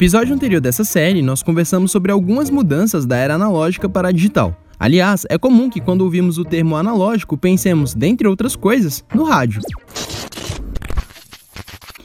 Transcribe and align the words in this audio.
episódio 0.00 0.34
anterior 0.34 0.62
dessa 0.62 0.82
série, 0.82 1.20
nós 1.20 1.42
conversamos 1.42 1.90
sobre 1.92 2.10
algumas 2.10 2.48
mudanças 2.48 3.04
da 3.04 3.18
era 3.18 3.34
analógica 3.34 3.86
para 3.86 4.08
a 4.08 4.10
digital. 4.10 4.58
Aliás, 4.78 5.26
é 5.28 5.36
comum 5.36 5.68
que 5.68 5.78
quando 5.78 6.00
ouvimos 6.00 6.38
o 6.38 6.44
termo 6.44 6.74
analógico 6.74 7.36
pensemos, 7.36 7.92
dentre 7.92 8.26
outras 8.26 8.56
coisas, 8.56 9.04
no 9.14 9.24
rádio. 9.24 9.60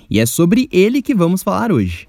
E 0.09 0.19
é 0.19 0.25
sobre 0.25 0.67
ele 0.73 1.01
que 1.01 1.15
vamos 1.15 1.41
falar 1.41 1.71
hoje. 1.71 2.05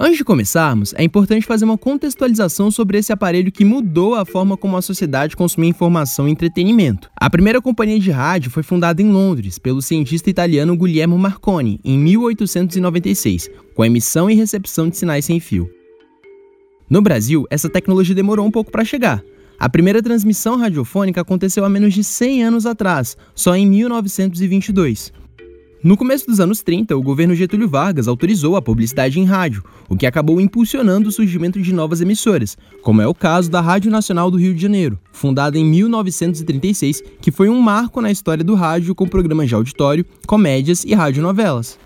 Antes 0.00 0.18
de 0.18 0.24
começarmos, 0.24 0.94
é 0.96 1.02
importante 1.02 1.44
fazer 1.44 1.64
uma 1.64 1.76
contextualização 1.76 2.70
sobre 2.70 2.98
esse 2.98 3.12
aparelho 3.12 3.50
que 3.50 3.64
mudou 3.64 4.14
a 4.14 4.24
forma 4.24 4.56
como 4.56 4.76
a 4.76 4.82
sociedade 4.82 5.36
consumia 5.36 5.70
informação 5.70 6.28
e 6.28 6.30
entretenimento. 6.30 7.10
A 7.16 7.28
primeira 7.28 7.60
companhia 7.60 7.98
de 7.98 8.08
rádio 8.12 8.48
foi 8.48 8.62
fundada 8.62 9.02
em 9.02 9.10
Londres 9.10 9.58
pelo 9.58 9.82
cientista 9.82 10.30
italiano 10.30 10.76
Guglielmo 10.76 11.18
Marconi 11.18 11.80
em 11.84 11.98
1896, 11.98 13.50
com 13.74 13.84
emissão 13.84 14.30
e 14.30 14.34
recepção 14.34 14.88
de 14.88 14.96
sinais 14.96 15.24
sem 15.24 15.40
fio. 15.40 15.68
No 16.88 17.02
Brasil, 17.02 17.44
essa 17.50 17.68
tecnologia 17.68 18.14
demorou 18.14 18.46
um 18.46 18.52
pouco 18.52 18.70
para 18.70 18.84
chegar. 18.84 19.20
A 19.58 19.68
primeira 19.68 20.00
transmissão 20.00 20.56
radiofônica 20.56 21.20
aconteceu 21.20 21.64
há 21.64 21.68
menos 21.68 21.92
de 21.92 22.04
100 22.04 22.44
anos 22.44 22.66
atrás, 22.66 23.16
só 23.34 23.56
em 23.56 23.66
1922. 23.66 25.12
No 25.82 25.96
começo 25.96 26.26
dos 26.26 26.40
anos 26.40 26.60
30, 26.60 26.96
o 26.96 27.02
governo 27.02 27.36
Getúlio 27.36 27.68
Vargas 27.68 28.08
autorizou 28.08 28.56
a 28.56 28.62
publicidade 28.62 29.20
em 29.20 29.24
rádio, 29.24 29.62
o 29.88 29.96
que 29.96 30.06
acabou 30.06 30.40
impulsionando 30.40 31.08
o 31.08 31.12
surgimento 31.12 31.62
de 31.62 31.72
novas 31.72 32.00
emissoras, 32.00 32.58
como 32.82 33.00
é 33.00 33.06
o 33.06 33.14
caso 33.14 33.48
da 33.48 33.60
Rádio 33.60 33.88
Nacional 33.88 34.28
do 34.28 34.36
Rio 34.38 34.52
de 34.52 34.60
Janeiro, 34.60 34.98
fundada 35.12 35.56
em 35.56 35.64
1936, 35.64 37.00
que 37.20 37.30
foi 37.30 37.48
um 37.48 37.60
marco 37.60 38.00
na 38.00 38.10
história 38.10 38.42
do 38.42 38.56
rádio 38.56 38.92
com 38.92 39.06
programas 39.06 39.48
de 39.48 39.54
auditório, 39.54 40.04
comédias 40.26 40.82
e 40.82 40.94
radionovelas. 40.94 41.78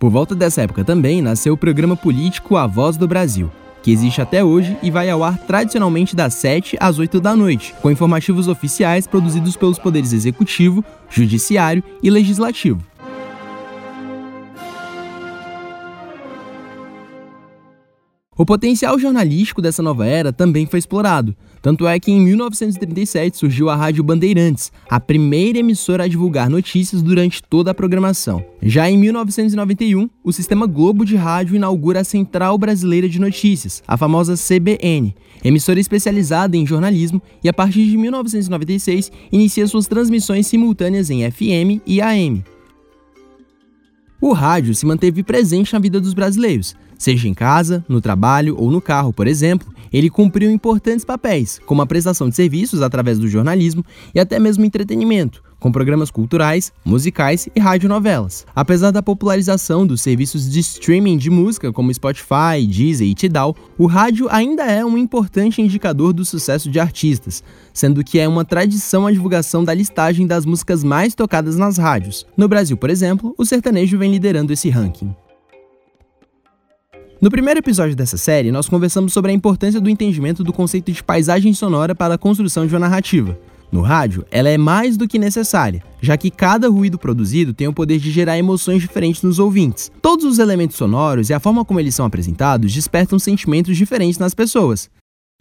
Por 0.00 0.10
volta 0.10 0.34
dessa 0.34 0.62
época 0.62 0.84
também 0.84 1.22
nasceu 1.22 1.54
o 1.54 1.58
programa 1.58 1.96
político 1.96 2.56
A 2.56 2.66
Voz 2.66 2.96
do 2.96 3.06
Brasil, 3.06 3.48
que 3.82 3.90
existe 3.90 4.20
até 4.20 4.44
hoje 4.44 4.76
e 4.82 4.90
vai 4.90 5.08
ao 5.08 5.22
ar 5.22 5.38
tradicionalmente 5.38 6.14
das 6.14 6.34
7 6.34 6.76
às 6.80 6.98
8 6.98 7.20
da 7.20 7.34
noite, 7.34 7.74
com 7.80 7.90
informativos 7.90 8.48
oficiais 8.48 9.06
produzidos 9.06 9.56
pelos 9.56 9.78
poderes 9.78 10.12
executivo, 10.12 10.84
judiciário 11.10 11.82
e 12.02 12.10
legislativo. 12.10 12.82
O 18.38 18.46
potencial 18.46 18.96
jornalístico 19.00 19.60
dessa 19.60 19.82
nova 19.82 20.06
era 20.06 20.32
também 20.32 20.64
foi 20.64 20.78
explorado. 20.78 21.34
Tanto 21.60 21.88
é 21.88 21.98
que 21.98 22.12
em 22.12 22.20
1937 22.20 23.36
surgiu 23.36 23.68
a 23.68 23.74
Rádio 23.74 24.04
Bandeirantes, 24.04 24.70
a 24.88 25.00
primeira 25.00 25.58
emissora 25.58 26.04
a 26.04 26.08
divulgar 26.08 26.48
notícias 26.48 27.02
durante 27.02 27.42
toda 27.42 27.72
a 27.72 27.74
programação. 27.74 28.44
Já 28.62 28.88
em 28.88 28.96
1991, 28.96 30.08
o 30.22 30.32
Sistema 30.32 30.68
Globo 30.68 31.04
de 31.04 31.16
Rádio 31.16 31.56
inaugura 31.56 32.02
a 32.02 32.04
Central 32.04 32.56
Brasileira 32.56 33.08
de 33.08 33.20
Notícias, 33.20 33.82
a 33.88 33.96
famosa 33.96 34.36
CBN, 34.36 35.16
emissora 35.42 35.80
especializada 35.80 36.56
em 36.56 36.64
jornalismo, 36.64 37.20
e 37.42 37.48
a 37.48 37.52
partir 37.52 37.86
de 37.86 37.96
1996 37.96 39.10
inicia 39.32 39.66
suas 39.66 39.88
transmissões 39.88 40.46
simultâneas 40.46 41.10
em 41.10 41.28
FM 41.28 41.82
e 41.84 42.00
AM. 42.00 42.44
O 44.20 44.32
rádio 44.32 44.76
se 44.76 44.86
manteve 44.86 45.24
presente 45.24 45.72
na 45.72 45.78
vida 45.80 46.00
dos 46.00 46.14
brasileiros, 46.14 46.76
Seja 46.98 47.28
em 47.28 47.32
casa, 47.32 47.84
no 47.88 48.00
trabalho 48.00 48.56
ou 48.58 48.72
no 48.72 48.80
carro, 48.80 49.12
por 49.12 49.28
exemplo, 49.28 49.72
ele 49.92 50.10
cumpriu 50.10 50.50
importantes 50.50 51.04
papéis, 51.04 51.60
como 51.64 51.80
a 51.80 51.86
prestação 51.86 52.28
de 52.28 52.34
serviços 52.34 52.82
através 52.82 53.20
do 53.20 53.28
jornalismo 53.28 53.84
e 54.12 54.18
até 54.18 54.40
mesmo 54.40 54.64
entretenimento, 54.64 55.40
com 55.60 55.70
programas 55.70 56.10
culturais, 56.10 56.72
musicais 56.84 57.48
e 57.54 57.60
radionovelas. 57.60 58.44
Apesar 58.54 58.90
da 58.90 59.00
popularização 59.00 59.86
dos 59.86 60.02
serviços 60.02 60.50
de 60.50 60.58
streaming 60.58 61.16
de 61.16 61.30
música 61.30 61.72
como 61.72 61.94
Spotify, 61.94 62.66
Deezer 62.68 63.06
e 63.06 63.14
Tidal, 63.14 63.56
o 63.78 63.86
rádio 63.86 64.26
ainda 64.28 64.64
é 64.64 64.84
um 64.84 64.98
importante 64.98 65.62
indicador 65.62 66.12
do 66.12 66.24
sucesso 66.24 66.68
de 66.68 66.80
artistas, 66.80 67.44
sendo 67.72 68.02
que 68.02 68.18
é 68.18 68.26
uma 68.26 68.44
tradição 68.44 69.06
a 69.06 69.12
divulgação 69.12 69.62
da 69.62 69.72
listagem 69.72 70.26
das 70.26 70.44
músicas 70.44 70.82
mais 70.82 71.14
tocadas 71.14 71.56
nas 71.56 71.78
rádios. 71.78 72.26
No 72.36 72.48
Brasil, 72.48 72.76
por 72.76 72.90
exemplo, 72.90 73.34
o 73.38 73.46
sertanejo 73.46 73.96
vem 73.96 74.10
liderando 74.10 74.52
esse 74.52 74.68
ranking. 74.68 75.14
No 77.20 77.30
primeiro 77.30 77.58
episódio 77.58 77.96
dessa 77.96 78.16
série, 78.16 78.52
nós 78.52 78.68
conversamos 78.68 79.12
sobre 79.12 79.32
a 79.32 79.34
importância 79.34 79.80
do 79.80 79.90
entendimento 79.90 80.44
do 80.44 80.52
conceito 80.52 80.92
de 80.92 81.02
paisagem 81.02 81.52
sonora 81.52 81.92
para 81.92 82.14
a 82.14 82.18
construção 82.18 82.64
de 82.64 82.72
uma 82.72 82.78
narrativa. 82.78 83.36
No 83.72 83.80
rádio, 83.80 84.24
ela 84.30 84.48
é 84.48 84.56
mais 84.56 84.96
do 84.96 85.08
que 85.08 85.18
necessária, 85.18 85.82
já 86.00 86.16
que 86.16 86.30
cada 86.30 86.68
ruído 86.68 86.96
produzido 86.96 87.52
tem 87.52 87.66
o 87.66 87.72
poder 87.72 87.98
de 87.98 88.12
gerar 88.12 88.38
emoções 88.38 88.80
diferentes 88.80 89.20
nos 89.22 89.40
ouvintes. 89.40 89.90
Todos 90.00 90.24
os 90.24 90.38
elementos 90.38 90.76
sonoros 90.76 91.28
e 91.28 91.34
a 91.34 91.40
forma 91.40 91.64
como 91.64 91.80
eles 91.80 91.96
são 91.96 92.06
apresentados 92.06 92.72
despertam 92.72 93.18
sentimentos 93.18 93.76
diferentes 93.76 94.18
nas 94.18 94.32
pessoas. 94.32 94.88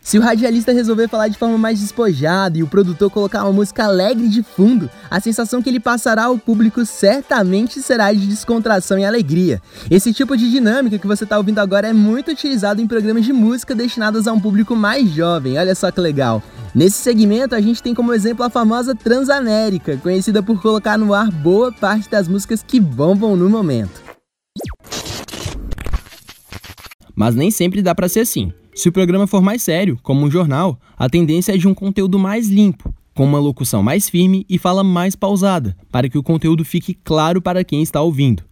Se 0.08 0.18
o 0.18 0.22
radialista 0.22 0.72
resolver 0.72 1.10
falar 1.10 1.28
de 1.28 1.38
forma 1.38 1.58
mais 1.58 1.82
despojada 1.82 2.58
e 2.58 2.64
o 2.64 2.68
produtor 2.68 3.12
colocar 3.12 3.44
uma 3.44 3.52
música 3.52 3.84
alegre 3.84 4.30
de 4.30 4.42
fundo, 4.42 4.90
a 5.12 5.20
sensação 5.20 5.62
que 5.62 5.68
ele 5.68 5.82
passará 5.82 6.24
ao 6.24 6.38
público 6.38 6.86
certamente 6.86 7.82
será 7.82 8.14
de 8.14 8.26
descontração 8.26 8.98
e 8.98 9.04
alegria. 9.04 9.62
Esse 9.92 10.14
tipo 10.14 10.38
de 10.38 10.50
dinâmica 10.50 10.98
que 10.98 11.06
você 11.06 11.26
está 11.26 11.38
ouvindo 11.38 11.60
agora 11.60 11.90
é 11.90 11.92
muito 11.92 12.32
utilizado 12.32 12.82
em 12.82 12.88
programas 12.88 13.26
de 13.26 13.34
música 13.34 13.76
destinados 13.76 14.30
a 14.30 14.32
um 14.32 14.40
público 14.40 14.78
mais 14.78 15.10
jovem. 15.10 15.58
Olha 15.58 15.76
só 15.76 15.92
que 15.92 16.00
legal. 16.00 16.42
Nesse 16.74 17.00
segmento, 17.00 17.54
a 17.54 17.60
gente 17.60 17.84
tem 17.84 17.94
como 17.94 18.14
exemplo 18.14 18.46
a 18.46 18.50
famosa 18.50 18.96
Transamérica, 18.96 19.98
conhecida 19.98 20.42
por 20.42 20.62
colocar 20.62 20.98
no 20.98 21.14
ar 21.14 21.30
boa 21.30 21.70
parte 21.70 22.10
das 22.10 22.30
músicas 22.30 22.64
que 22.66 22.80
bombam 22.80 23.36
no 23.36 23.50
momento. 23.50 24.02
Mas 27.14 27.36
nem 27.36 27.52
sempre 27.52 27.82
dá 27.82 27.94
para 27.94 28.08
ser 28.08 28.22
assim. 28.22 28.54
Se 28.78 28.88
o 28.88 28.92
programa 28.92 29.26
for 29.26 29.42
mais 29.42 29.64
sério, 29.64 29.98
como 30.04 30.24
um 30.24 30.30
jornal, 30.30 30.80
a 30.96 31.10
tendência 31.10 31.52
é 31.52 31.58
de 31.58 31.68
um 31.68 31.74
conteúdo 31.74 32.20
mais 32.20 32.48
limpo, 32.48 32.94
com 33.16 33.26
uma 33.26 33.40
locução 33.40 33.82
mais 33.82 34.08
firme 34.08 34.46
e 34.48 34.60
fala 34.60 34.84
mais 34.84 35.16
pausada, 35.16 35.76
para 35.92 36.08
que 36.08 36.16
o 36.16 36.22
conteúdo 36.22 36.64
fique 36.64 36.94
claro 36.94 37.42
para 37.42 37.64
quem 37.64 37.82
está 37.82 38.00
ouvindo. 38.04 38.44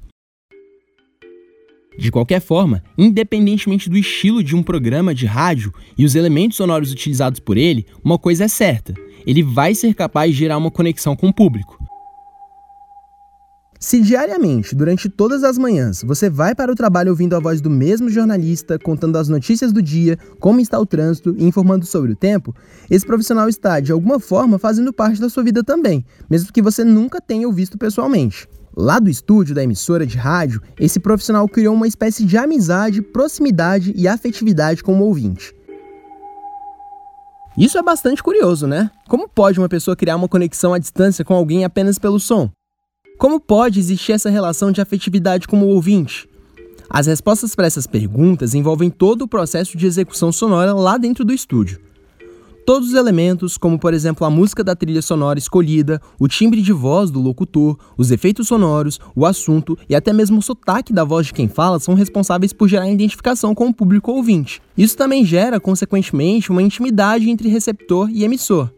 De 1.96 2.12
qualquer 2.12 2.42
forma, 2.42 2.84
independentemente 2.98 3.88
do 3.88 3.96
estilo 3.96 4.42
de 4.42 4.56
um 4.56 4.64
programa 4.64 5.14
de 5.14 5.28
rádio 5.28 5.72
e 5.96 6.04
os 6.04 6.16
elementos 6.16 6.58
sonoros 6.58 6.92
utilizados 6.92 7.40
por 7.40 7.56
ele, 7.56 7.86
uma 8.04 8.18
coisa 8.18 8.46
é 8.46 8.48
certa: 8.48 8.96
ele 9.28 9.44
vai 9.44 9.76
ser 9.76 9.94
capaz 9.94 10.32
de 10.32 10.40
gerar 10.40 10.58
uma 10.58 10.72
conexão 10.72 11.16
com 11.16 11.28
o 11.28 11.34
público. 11.34 11.85
Se 13.80 14.00
diariamente, 14.00 14.74
durante 14.74 15.10
todas 15.10 15.44
as 15.44 15.58
manhãs, 15.58 16.02
você 16.02 16.30
vai 16.30 16.56
para 16.56 16.72
o 16.72 16.76
trabalho 16.76 17.10
ouvindo 17.10 17.36
a 17.36 17.40
voz 17.40 17.60
do 17.60 17.70
mesmo 17.70 18.10
jornalista, 18.10 18.80
contando 18.80 19.18
as 19.18 19.28
notícias 19.28 19.74
do 19.74 19.82
dia, 19.82 20.18
como 20.40 20.62
está 20.62 20.80
o 20.80 20.86
trânsito 20.86 21.36
e 21.38 21.44
informando 21.44 21.86
sobre 21.86 22.14
o 22.14 22.16
tempo, 22.16 22.56
esse 22.90 23.06
profissional 23.06 23.50
está, 23.50 23.80
de 23.80 23.92
alguma 23.92 24.20
forma, 24.20 24.58
fazendo 24.58 24.94
parte 24.94 25.20
da 25.20 25.30
sua 25.30 25.44
vida 25.44 25.64
também, 25.64 26.06
mesmo 26.30 26.54
que 26.54 26.62
você 26.62 26.84
nunca 26.84 27.20
tenha 27.20 27.48
o 27.48 27.52
visto 27.52 27.78
pessoalmente. 27.78 28.48
Lá 28.78 28.98
do 28.98 29.10
estúdio 29.10 29.54
da 29.54 29.64
emissora 29.64 30.06
de 30.06 30.18
rádio, 30.18 30.62
esse 30.80 31.00
profissional 31.00 31.48
criou 31.48 31.76
uma 31.76 31.88
espécie 31.88 32.26
de 32.26 32.38
amizade, 32.38 33.02
proximidade 33.02 33.94
e 33.96 34.08
afetividade 34.08 34.84
com 34.84 35.00
o 35.00 35.04
ouvinte. 35.04 35.54
Isso 37.58 37.78
é 37.78 37.84
bastante 37.84 38.22
curioso, 38.22 38.68
né? 38.68 38.90
Como 39.08 39.30
pode 39.30 39.60
uma 39.60 39.70
pessoa 39.70 39.96
criar 39.96 40.18
uma 40.18 40.28
conexão 40.28 40.74
à 40.74 40.80
distância 40.80 41.24
com 41.24 41.34
alguém 41.34 41.64
apenas 41.64 41.98
pelo 41.98 42.20
som? 42.20 42.50
Como 43.18 43.40
pode 43.40 43.80
existir 43.80 44.12
essa 44.12 44.30
relação 44.30 44.72
de 44.72 44.82
afetividade 44.82 45.48
com 45.48 45.62
o 45.62 45.68
ouvinte? 45.68 46.28
As 46.90 47.08
respostas 47.08 47.56
para 47.56 47.66
essas 47.66 47.88
perguntas 47.88 48.54
envolvem 48.54 48.90
todo 48.90 49.24
o 49.24 49.28
processo 49.28 49.78
de 49.78 49.86
execução 49.86 50.34
sonora 50.34 50.74
lá 50.74 50.98
dentro 50.98 51.24
do 51.24 51.34
estúdio. 51.34 51.80
Todos 52.66 52.90
os 52.90 52.96
elementos, 52.96 53.58
como 53.58 53.80
por 53.80 53.94
exemplo 53.94 54.26
a 54.26 54.30
música 54.30 54.64
da 54.64 54.76
trilha 54.76 55.02
sonora 55.02 55.40
escolhida, 55.40 56.02
o 56.20 56.28
timbre 56.28 56.62
de 56.62 56.74
voz 56.74 57.10
do 57.10 57.22
locutor, 57.22 57.78
os 57.98 58.12
efeitos 58.12 58.48
sonoros, 58.48 59.00
o 59.16 59.26
assunto 59.26 59.78
e 59.88 59.96
até 59.96 60.12
mesmo 60.12 60.40
o 60.40 60.42
sotaque 60.42 60.92
da 60.92 61.04
voz 61.04 61.28
de 61.28 61.34
quem 61.34 61.48
fala, 61.48 61.80
são 61.80 61.94
responsáveis 61.94 62.52
por 62.52 62.68
gerar 62.68 62.90
identificação 62.90 63.56
com 63.56 63.68
o 63.68 63.74
público 63.74 64.12
ouvinte. 64.12 64.62
Isso 64.78 64.98
também 64.98 65.24
gera, 65.24 65.60
consequentemente, 65.60 66.50
uma 66.50 66.62
intimidade 66.62 67.30
entre 67.30 67.48
receptor 67.48 68.10
e 68.10 68.24
emissor. 68.26 68.70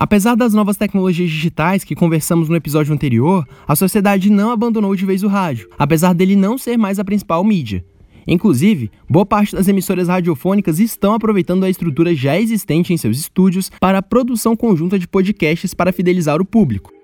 Apesar 0.00 0.36
das 0.36 0.54
novas 0.54 0.76
tecnologias 0.76 1.28
digitais 1.28 1.82
que 1.82 1.96
conversamos 1.96 2.48
no 2.48 2.54
episódio 2.54 2.94
anterior, 2.94 3.44
a 3.66 3.74
sociedade 3.74 4.30
não 4.30 4.52
abandonou 4.52 4.94
de 4.94 5.04
vez 5.04 5.24
o 5.24 5.26
rádio, 5.26 5.68
apesar 5.76 6.14
dele 6.14 6.36
não 6.36 6.56
ser 6.56 6.76
mais 6.76 7.00
a 7.00 7.04
principal 7.04 7.42
mídia. 7.42 7.84
Inclusive, 8.24 8.92
boa 9.10 9.26
parte 9.26 9.56
das 9.56 9.66
emissoras 9.66 10.06
radiofônicas 10.06 10.78
estão 10.78 11.14
aproveitando 11.14 11.64
a 11.64 11.68
estrutura 11.68 12.14
já 12.14 12.38
existente 12.38 12.92
em 12.92 12.96
seus 12.96 13.18
estúdios 13.18 13.72
para 13.80 13.98
a 13.98 14.02
produção 14.02 14.54
conjunta 14.54 15.00
de 15.00 15.08
podcasts 15.08 15.74
para 15.74 15.92
fidelizar 15.92 16.40
o 16.40 16.44
público. 16.44 16.97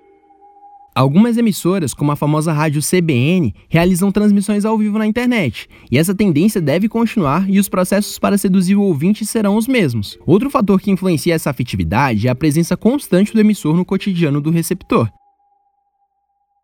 Algumas 0.97 1.35
emissoras, 1.35 1.93
como 1.93 2.13
a 2.13 2.15
famosa 2.15 2.53
rádio 2.53 2.81
CBN, 2.81 3.53
realizam 3.67 4.13
transmissões 4.13 4.63
ao 4.63 4.77
vivo 4.77 4.97
na 4.97 5.05
internet, 5.05 5.67
e 5.91 5.97
essa 5.97 6.15
tendência 6.15 6.61
deve 6.61 6.87
continuar 6.87 7.49
e 7.49 7.59
os 7.59 7.67
processos 7.67 8.17
para 8.17 8.37
seduzir 8.37 8.77
o 8.77 8.81
ouvinte 8.81 9.25
serão 9.25 9.57
os 9.57 9.67
mesmos. 9.67 10.17
Outro 10.25 10.49
fator 10.49 10.79
que 10.79 10.89
influencia 10.89 11.35
essa 11.35 11.49
afetividade 11.49 12.29
é 12.29 12.31
a 12.31 12.35
presença 12.35 12.77
constante 12.77 13.33
do 13.33 13.41
emissor 13.41 13.75
no 13.75 13.83
cotidiano 13.83 14.39
do 14.39 14.49
receptor. 14.49 15.11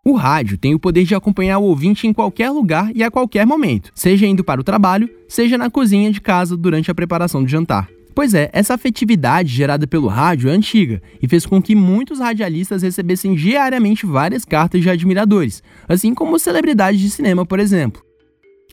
O 0.05 0.13
rádio 0.13 0.57
tem 0.57 0.73
o 0.73 0.79
poder 0.79 1.03
de 1.03 1.13
acompanhar 1.13 1.59
o 1.59 1.65
ouvinte 1.65 2.07
em 2.07 2.13
qualquer 2.13 2.51
lugar 2.51 2.89
e 2.95 3.03
a 3.03 3.11
qualquer 3.11 3.45
momento, 3.45 3.91
seja 3.93 4.25
indo 4.25 4.45
para 4.45 4.61
o 4.61 4.63
trabalho, 4.63 5.09
seja 5.27 5.57
na 5.57 5.69
cozinha 5.69 6.09
de 6.09 6.21
casa 6.21 6.55
durante 6.55 6.89
a 6.89 6.95
preparação 6.95 7.43
do 7.43 7.49
jantar. 7.49 7.89
Pois 8.13 8.33
é, 8.33 8.49
essa 8.51 8.73
afetividade 8.73 9.53
gerada 9.53 9.87
pelo 9.87 10.07
rádio 10.07 10.49
é 10.49 10.53
antiga 10.53 11.01
e 11.21 11.27
fez 11.27 11.45
com 11.45 11.61
que 11.61 11.75
muitos 11.75 12.19
radialistas 12.19 12.81
recebessem 12.81 13.35
diariamente 13.35 14.05
várias 14.05 14.43
cartas 14.43 14.81
de 14.81 14.89
admiradores, 14.89 15.63
assim 15.87 16.13
como 16.13 16.37
celebridades 16.37 16.99
de 16.99 17.09
cinema, 17.09 17.45
por 17.45 17.59
exemplo. 17.59 18.03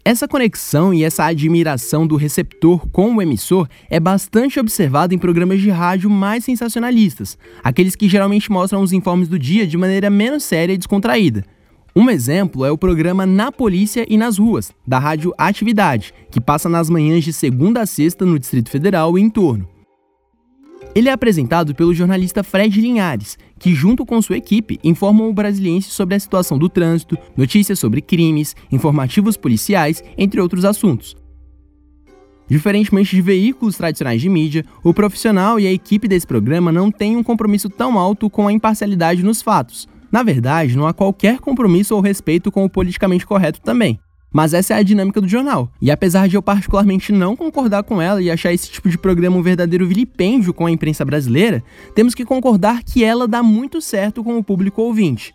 Essa 0.05 0.27
conexão 0.27 0.95
e 0.95 1.05
essa 1.05 1.25
admiração 1.25 2.07
do 2.07 2.17
receptor 2.17 2.89
com 2.89 3.15
o 3.15 3.23
emissor 3.23 3.69
é 3.91 4.01
bastante 4.01 4.59
observada 4.59 5.15
em 5.15 5.19
programas 5.19 5.61
de 5.61 5.71
rádio 5.71 6.09
mais 6.09 6.45
sensacionalistas, 6.45 7.37
aqueles 7.63 7.95
que 7.95 8.09
geralmente 8.09 8.51
mostram 8.51 8.83
os 8.83 8.93
informes 8.93 9.29
do 9.29 9.39
dia 9.39 9.67
de 9.67 9.77
maneira 9.77 10.09
menos 10.09 10.45
séria 10.45 10.73
e 10.73 10.79
descontraída. 10.79 11.45
Um 12.01 12.09
exemplo 12.09 12.65
é 12.65 12.71
o 12.71 12.79
programa 12.79 13.27
Na 13.27 13.51
Polícia 13.51 14.07
e 14.09 14.17
nas 14.17 14.39
Ruas, 14.39 14.73
da 14.87 15.01
rádio 15.01 15.35
Atividade, 15.37 16.15
que 16.31 16.41
passa 16.41 16.69
nas 16.69 16.89
manhãs 16.89 17.25
de 17.25 17.33
segunda 17.33 17.81
a 17.81 17.87
sexta 17.87 18.25
no 18.25 18.39
Distrito 18.39 18.71
Federal 18.71 19.19
e 19.19 19.21
em 19.21 19.29
torno. 19.29 19.69
Ele 20.95 21.09
é 21.09 21.13
apresentado 21.13 21.75
pelo 21.75 21.93
jornalista 21.93 22.45
Fred 22.45 22.81
Linhares, 22.81 23.37
que, 23.59 23.75
junto 23.75 24.07
com 24.07 24.23
sua 24.23 24.37
equipe, 24.37 24.79
informam 24.85 25.29
o 25.29 25.33
brasiliense 25.33 25.91
sobre 25.91 26.15
a 26.15 26.21
situação 26.21 26.57
do 26.57 26.69
trânsito, 26.69 27.19
notícias 27.37 27.81
sobre 27.81 28.01
crimes, 28.01 28.55
informativos 28.71 29.37
policiais, 29.37 30.01
entre 30.17 30.41
outros 30.41 30.65
assuntos. 30.65 31.17
Diferentemente 32.49 33.17
de 33.17 33.21
veículos 33.21 33.77
tradicionais 33.77 34.23
de 34.23 34.29
mídia, 34.29 34.65
o 34.85 34.95
profissional 34.95 35.59
e 35.59 35.67
a 35.67 35.73
equipe 35.73 36.07
desse 36.07 36.29
programa 36.29 36.71
não 36.71 36.93
têm 36.93 37.17
um 37.17 37.25
compromisso 37.25 37.69
tão 37.69 37.99
alto 37.99 38.31
com 38.31 38.47
a 38.47 38.53
imparcialidade 38.53 39.25
nos 39.25 39.43
fatos, 39.43 39.89
na 40.11 40.23
verdade, 40.23 40.77
não 40.77 40.87
há 40.87 40.93
qualquer 40.93 41.39
compromisso 41.39 41.95
ou 41.95 42.01
respeito 42.01 42.51
com 42.51 42.65
o 42.65 42.71
politicamente 42.71 43.27
correto 43.27 43.61
também. 43.61 43.99
Mas 44.33 44.53
essa 44.53 44.75
é 44.75 44.79
a 44.79 44.83
dinâmica 44.83 45.21
do 45.21 45.29
jornal. 45.29 45.71
E 45.81 45.91
apesar 45.91 46.29
de 46.29 46.37
eu 46.37 46.43
particularmente 46.43 47.13
não 47.13 47.35
concordar 47.35 47.83
com 47.83 48.01
ela 48.01 48.21
e 48.21 48.31
achar 48.31 48.53
esse 48.53 48.71
tipo 48.71 48.89
de 48.89 48.99
programa 48.99 49.37
um 49.37 49.43
verdadeiro 49.43 49.87
vilipêndio 49.87 50.53
com 50.53 50.67
a 50.67 50.71
imprensa 50.71 51.05
brasileira, 51.05 51.63
temos 51.95 52.15
que 52.15 52.25
concordar 52.25 52.83
que 52.83 53.03
ela 53.03 53.27
dá 53.27 53.43
muito 53.43 53.81
certo 53.81 54.23
com 54.23 54.37
o 54.37 54.45
público 54.45 54.83
ouvinte. 54.83 55.35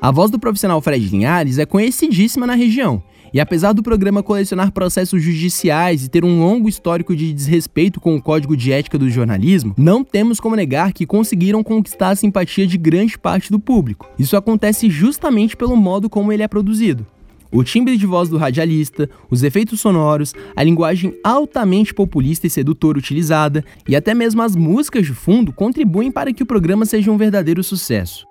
A 0.00 0.10
voz 0.10 0.30
do 0.30 0.38
profissional 0.38 0.80
Fred 0.80 1.06
Linhares 1.06 1.58
é 1.58 1.66
conhecidíssima 1.66 2.46
na 2.46 2.54
região 2.54 3.02
e 3.34 3.40
apesar 3.40 3.72
do 3.72 3.82
programa 3.82 4.22
colecionar 4.22 4.70
processos 4.70 5.20
judiciais 5.20 6.04
e 6.04 6.08
ter 6.08 6.24
um 6.24 6.38
longo 6.38 6.68
histórico 6.68 7.16
de 7.16 7.32
desrespeito 7.32 8.00
com 8.00 8.14
o 8.14 8.22
código 8.22 8.56
de 8.56 8.72
ética 8.72 8.96
do 8.96 9.10
jornalismo, 9.10 9.74
não 9.76 10.04
temos 10.04 10.38
como 10.38 10.54
negar 10.54 10.92
que 10.92 11.04
conseguiram 11.04 11.64
conquistar 11.64 12.10
a 12.10 12.16
simpatia 12.16 12.64
de 12.64 12.78
grande 12.78 13.18
parte 13.18 13.50
do 13.50 13.58
público. 13.58 14.08
Isso 14.16 14.36
acontece 14.36 14.88
justamente 14.88 15.56
pelo 15.56 15.76
modo 15.76 16.08
como 16.08 16.32
ele 16.32 16.44
é 16.44 16.48
produzido. 16.48 17.04
O 17.50 17.64
timbre 17.64 17.96
de 17.96 18.06
voz 18.06 18.28
do 18.28 18.36
radialista, 18.36 19.10
os 19.28 19.42
efeitos 19.42 19.80
sonoros, 19.80 20.32
a 20.54 20.62
linguagem 20.62 21.14
altamente 21.24 21.92
populista 21.92 22.46
e 22.46 22.50
sedutora 22.50 22.98
utilizada 22.98 23.64
e 23.88 23.96
até 23.96 24.14
mesmo 24.14 24.42
as 24.42 24.54
músicas 24.54 25.06
de 25.06 25.12
fundo 25.12 25.52
contribuem 25.52 26.10
para 26.10 26.32
que 26.32 26.42
o 26.42 26.46
programa 26.46 26.84
seja 26.84 27.10
um 27.10 27.16
verdadeiro 27.16 27.64
sucesso. 27.64 28.26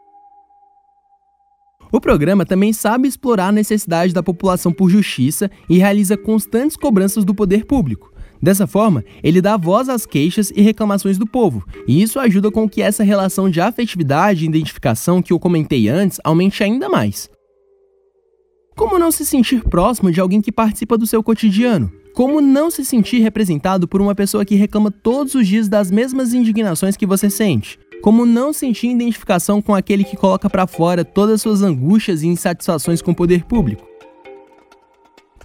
O 1.94 2.02
programa 2.02 2.44
também 2.44 2.74
sabe 2.74 3.08
explorar 3.08 3.50
a 3.50 3.52
necessidade 3.52 4.16
da 4.16 4.24
população 4.24 4.74
por 4.74 4.90
justiça 4.90 5.52
e 5.70 5.78
realiza 5.78 6.18
constantes 6.18 6.76
cobranças 6.76 7.24
do 7.24 7.36
poder 7.36 7.66
público. 7.66 8.12
Dessa 8.42 8.66
forma, 8.66 9.06
ele 9.24 9.40
dá 9.40 9.56
voz 9.58 9.88
às 9.88 10.04
queixas 10.04 10.52
e 10.56 10.60
reclamações 10.60 11.20
do 11.20 11.28
povo, 11.28 11.64
e 11.88 12.02
isso 12.02 12.20
ajuda 12.20 12.50
com 12.50 12.68
que 12.68 12.82
essa 12.82 13.04
relação 13.04 13.48
de 13.48 13.62
afetividade 13.62 14.44
e 14.44 14.48
identificação 14.48 15.22
que 15.22 15.32
eu 15.32 15.40
comentei 15.40 15.88
antes 15.88 16.20
aumente 16.24 16.64
ainda 16.64 16.90
mais. 16.90 17.30
Como 18.76 18.98
não 18.98 19.12
se 19.12 19.24
sentir 19.24 19.64
próximo 19.64 20.12
de 20.12 20.20
alguém 20.20 20.42
que 20.42 20.52
participa 20.52 20.98
do 20.98 21.06
seu 21.06 21.22
cotidiano? 21.22 21.92
Como 22.16 22.42
não 22.42 22.72
se 22.72 22.84
sentir 22.84 23.20
representado 23.20 23.88
por 23.88 24.02
uma 24.02 24.16
pessoa 24.16 24.44
que 24.44 24.56
reclama 24.56 24.90
todos 24.90 25.36
os 25.36 25.48
dias 25.48 25.70
das 25.70 25.92
mesmas 25.92 26.34
indignações 26.34 26.98
que 26.98 27.06
você 27.06 27.30
sente? 27.30 27.78
Como 28.04 28.26
não 28.26 28.52
sentir 28.52 28.90
identificação 28.90 29.62
com 29.62 29.74
aquele 29.74 30.04
que 30.04 30.18
coloca 30.18 30.50
para 30.50 30.68
fora 30.68 31.06
todas 31.06 31.42
suas 31.42 31.62
angústias 31.62 32.22
e 32.22 32.28
insatisfações 32.28 33.02
com 33.02 33.12
o 33.12 33.16
poder 33.16 33.46
público? 33.46 33.88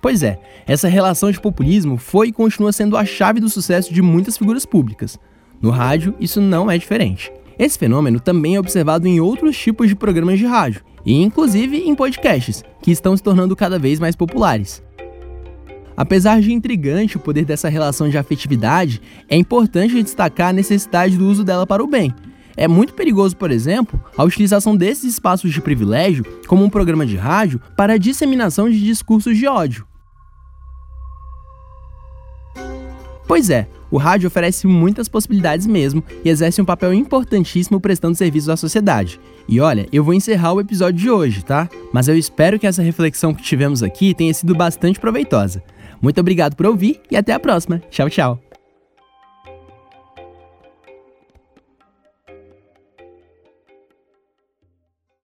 Pois 0.03 0.25
é, 0.25 0.41
essa 0.67 0.89
relação 0.89 1.31
de 1.31 1.41
populismo 1.41 1.97
foi 1.97 2.29
e 2.29 2.33
continua 2.33 2.73
sendo 2.73 2.97
a 2.97 3.05
chave 3.05 3.39
do 3.39 3.49
sucesso 3.49 3.95
de 3.95 4.03
muitas 4.03 4.37
figuras 4.37 4.67
públicas. 4.67 5.17
No 5.63 5.71
rádio, 5.71 6.17
isso 6.19 6.41
não 6.41 6.69
é 6.69 6.77
diferente. 6.77 7.33
Esse 7.57 7.79
fenômeno 7.79 8.19
também 8.19 8.57
é 8.57 8.61
observado 8.61 9.07
em 9.07 9.21
outros 9.21 9.57
tipos 9.57 9.89
de 9.89 9.95
programas 9.95 10.41
de 10.41 10.45
rádio, 10.45 10.83
e 11.07 11.23
inclusive 11.23 11.77
em 11.77 11.95
podcasts, 11.95 12.65
que 12.83 12.91
estão 12.91 13.17
se 13.17 13.23
tornando 13.23 13.55
cada 13.55 13.79
vez 13.79 14.01
mais 14.01 14.17
populares. 14.17 14.83
Apesar 15.97 16.41
de 16.41 16.53
intrigante 16.53 17.19
o 17.19 17.21
poder 17.21 17.45
dessa 17.45 17.69
relação 17.69 18.09
de 18.09 18.19
afetividade, 18.19 19.01
é 19.29 19.37
importante 19.37 20.03
destacar 20.03 20.49
a 20.49 20.53
necessidade 20.53 21.17
do 21.17 21.29
uso 21.29 21.45
dela 21.45 21.65
para 21.65 21.85
o 21.85 21.87
bem, 21.87 22.13
é 22.59 22.67
muito 22.67 22.93
perigoso, 22.93 23.37
por 23.37 23.51
exemplo, 23.51 23.99
a 24.17 24.25
utilização 24.25 24.77
desses 24.77 25.05
espaços 25.13 25.53
de 25.53 25.61
privilégio 25.61 26.25
como 26.47 26.65
um 26.65 26.69
programa 26.69 27.07
de 27.07 27.17
rádio 27.17 27.61
para 27.77 27.95
a 27.95 27.99
disseminação 27.99 28.69
de 28.69 28.81
discursos 28.81 29.37
de 29.37 29.47
ódio. 29.47 29.87
Pois 33.29 33.49
é, 33.49 33.69
o 33.91 33.97
rádio 33.97 34.27
oferece 34.27 34.67
muitas 34.67 35.09
possibilidades 35.09 35.67
mesmo 35.67 36.03
e 36.25 36.29
exerce 36.29 36.61
um 36.61 36.65
papel 36.65 36.93
importantíssimo 36.93 37.81
prestando 37.81 38.17
serviço 38.17 38.51
à 38.51 38.57
sociedade. 38.57 39.21
E 39.47 39.61
olha, 39.61 39.87
eu 39.93 40.03
vou 40.03 40.15
encerrar 40.15 40.53
o 40.53 40.61
episódio 40.61 40.99
de 40.99 41.11
hoje, 41.11 41.45
tá? 41.45 41.69
Mas 41.93 42.09
eu 42.09 42.17
espero 42.17 42.59
que 42.59 42.67
essa 42.67 42.83
reflexão 42.83 43.33
que 43.35 43.43
tivemos 43.43 43.83
aqui 43.83 44.15
tenha 44.15 44.35
sido 44.35 44.55
bastante 44.55 44.99
proveitosa. 44.99 45.63
Muito 46.03 46.21
obrigado 46.21 46.57
por 46.57 46.67
ouvir 46.67 47.01
e 47.11 47.17
até 47.17 47.33
a 47.33 47.41
próxima. 47.41 47.81
Tchau, 47.91 48.09
tchau. 48.11 48.48